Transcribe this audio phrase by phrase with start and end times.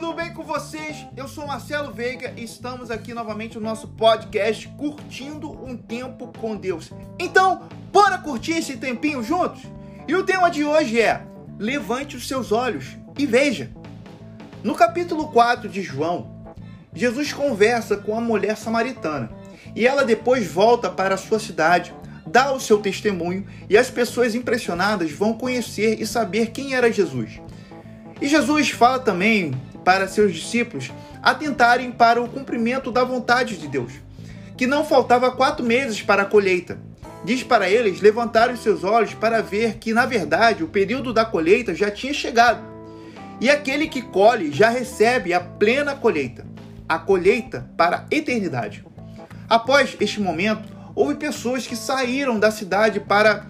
[0.00, 1.06] tudo bem com vocês?
[1.14, 6.56] Eu sou Marcelo Veiga e estamos aqui novamente no nosso podcast Curtindo um Tempo com
[6.56, 6.90] Deus.
[7.18, 9.60] Então, bora curtir esse tempinho juntos?
[10.08, 11.22] E o tema de hoje é:
[11.58, 13.70] Levante os seus olhos e veja.
[14.64, 16.34] No capítulo 4 de João,
[16.94, 19.30] Jesus conversa com a mulher samaritana
[19.76, 21.94] e ela depois volta para a sua cidade,
[22.26, 27.38] dá o seu testemunho e as pessoas impressionadas vão conhecer e saber quem era Jesus.
[28.18, 29.52] E Jesus fala também
[29.90, 33.94] para seus discípulos atentarem para o cumprimento da vontade de Deus,
[34.56, 36.78] que não faltava quatro meses para a colheita.
[37.24, 41.74] Diz para eles levantarem seus olhos para ver que, na verdade, o período da colheita
[41.74, 42.62] já tinha chegado.
[43.40, 46.46] E aquele que colhe já recebe a plena colheita,
[46.88, 48.84] a colheita para a eternidade.
[49.48, 53.44] Após este momento, houve pessoas que saíram da cidade para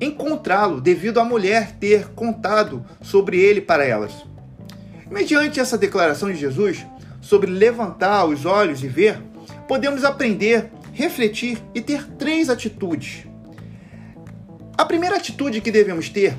[0.00, 4.24] encontrá-lo devido à mulher ter contado sobre ele para elas.
[5.10, 6.84] Mediante essa declaração de Jesus
[7.20, 9.20] sobre levantar os olhos e ver,
[9.66, 13.26] podemos aprender, refletir e ter três atitudes.
[14.76, 16.36] A primeira atitude que devemos ter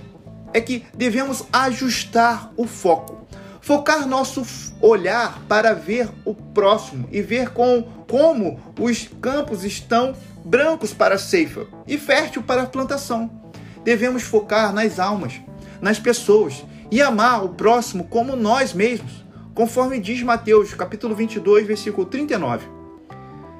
[0.53, 3.27] é que devemos ajustar o foco.
[3.61, 4.43] Focar nosso
[4.81, 10.15] olhar para ver o próximo e ver com, como os campos estão
[10.45, 13.47] brancos para a ceifa e fértil para a plantação
[13.87, 15.39] devemos focar nas almas,
[15.79, 22.05] nas pessoas e amar o próximo como nós mesmos, conforme diz Mateus, capítulo 22, versículo
[22.05, 22.67] 39.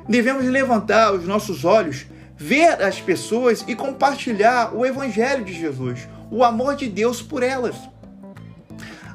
[0.08, 2.06] Devemos levantar os nossos olhos,
[2.38, 7.76] ver as pessoas e compartilhar o evangelho de Jesus, o amor de Deus por elas.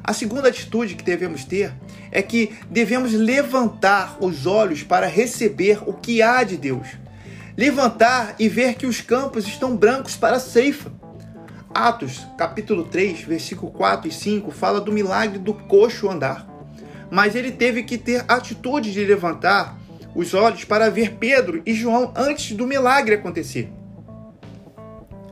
[0.05, 1.73] A segunda atitude que devemos ter
[2.11, 6.89] é que devemos levantar os olhos para receber o que há de Deus.
[7.57, 10.91] Levantar e ver que os campos estão brancos para a ceifa.
[11.75, 16.47] Atos, capítulo 3, versículo 4 e 5, fala do milagre do coxo andar.
[17.11, 19.79] Mas ele teve que ter atitude de levantar
[20.15, 23.73] os olhos para ver Pedro e João antes do milagre acontecer.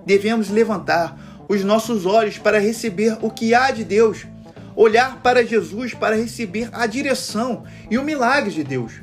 [0.06, 4.26] Devemos levantar os nossos olhos para receber o que há de Deus,
[4.74, 8.94] olhar para Jesus para receber a direção e o milagre de Deus.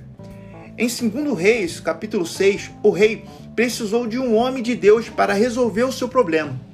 [0.76, 5.84] Em 2 Reis, capítulo 6, o rei precisou de um homem de Deus para resolver
[5.84, 6.67] o seu problema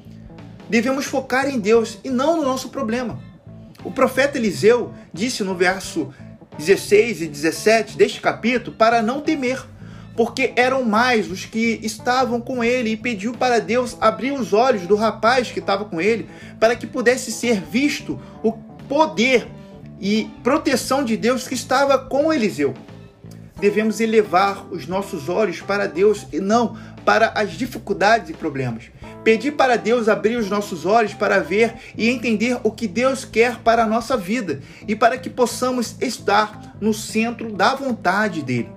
[0.73, 3.19] devemos focar em Deus e não no nosso problema.
[3.84, 6.11] O profeta Eliseu disse no verso
[6.57, 9.63] 16 e 17 deste capítulo para não temer,
[10.16, 14.88] porque eram mais os que estavam com ele e pediu para Deus abrir os olhos
[14.88, 16.28] do rapaz que estava com ele
[16.59, 18.53] para que pudesse ser visto o
[18.90, 19.47] poder
[20.01, 22.73] e proteção de Deus que estava com Eliseu.
[23.63, 28.91] Devemos elevar os nossos olhos para Deus e não para as dificuldades e problemas.
[29.24, 33.59] Pedir para Deus abrir os nossos olhos para ver e entender o que Deus quer
[33.59, 38.69] para a nossa vida e para que possamos estar no centro da vontade dele.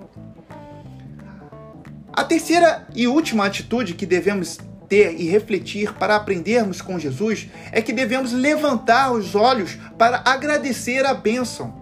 [2.13, 7.81] A terceira e última atitude que devemos ter e refletir para aprendermos com Jesus é
[7.81, 11.75] que devemos levantar os olhos para agradecer a bênção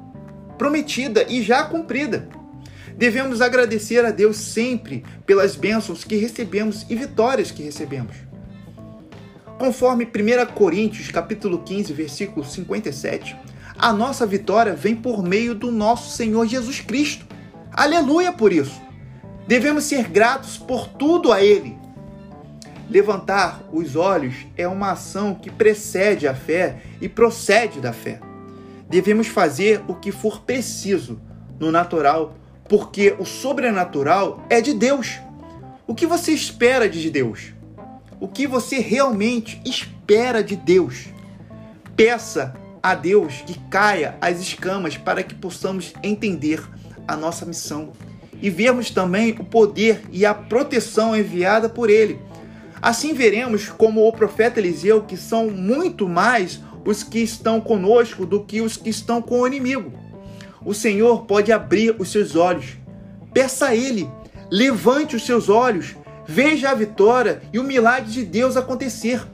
[0.58, 2.44] prometida e já cumprida.
[2.98, 8.16] Devemos agradecer a Deus sempre pelas bênçãos que recebemos e vitórias que recebemos.
[9.60, 13.36] Conforme 1 Coríntios, capítulo 15, versículo 57,
[13.78, 17.26] a nossa vitória vem por meio do nosso Senhor Jesus Cristo.
[17.72, 18.82] Aleluia por isso.
[19.46, 21.78] Devemos ser gratos por tudo a ele.
[22.90, 28.22] Levantar os olhos é uma ação que precede a fé e procede da fé.
[28.90, 31.20] Devemos fazer o que for preciso
[31.60, 32.36] no natural,
[32.68, 35.20] porque o sobrenatural é de Deus.
[35.88, 37.56] O que você espera de Deus?
[38.20, 41.08] o que você realmente espera de Deus.
[41.96, 46.64] Peça a Deus que caia as escamas para que possamos entender
[47.08, 47.94] a nossa missão
[48.42, 52.20] e vermos também o poder e a proteção enviada por Ele.
[52.82, 58.44] Assim veremos como o profeta Eliseu que são muito mais os que estão conosco do
[58.44, 59.94] que os que estão com o inimigo.
[60.66, 62.78] O Senhor pode abrir os seus olhos.
[63.34, 64.10] Peça a Ele,
[64.52, 65.96] levante os seus olhos,
[66.28, 69.26] Veja a vitória e o milagre de Deus acontecer.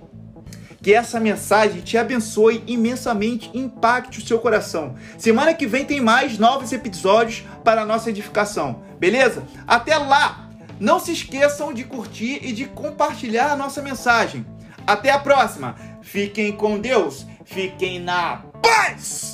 [0.82, 4.96] Que essa mensagem te abençoe imensamente e impacte o seu coração.
[5.18, 8.82] Semana que vem tem mais novos episódios para nossa edificação.
[9.00, 9.44] Beleza?
[9.68, 10.50] Até lá!
[10.80, 14.46] Não se esqueçam de curtir e de compartilhar a nossa mensagem.
[14.86, 15.76] Até a próxima!
[16.02, 19.31] Fiquem com Deus, fiquem na paz!